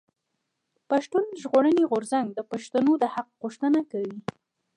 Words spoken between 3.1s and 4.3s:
حق غوښتنه کوي.